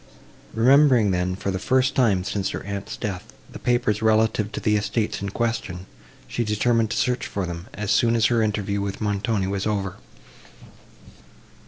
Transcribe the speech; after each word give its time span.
Remembering 0.55 1.11
then, 1.11 1.35
for 1.35 1.51
the 1.51 1.59
first 1.59 1.93
time 1.93 2.23
since 2.23 2.49
her 2.49 2.63
aunt's 2.63 2.97
death, 2.97 3.31
the 3.51 3.59
papers 3.59 4.01
relative 4.01 4.51
to 4.53 4.59
the 4.59 4.75
estates 4.75 5.21
in 5.21 5.29
question, 5.29 5.85
she 6.27 6.43
determined 6.43 6.89
to 6.89 6.97
search 6.97 7.27
for 7.27 7.45
them, 7.45 7.67
as 7.75 7.91
soon 7.91 8.15
as 8.15 8.25
her 8.25 8.41
interview 8.41 8.81
with 8.81 8.99
Montoni 8.99 9.45
was 9.45 9.67
over. 9.67 9.97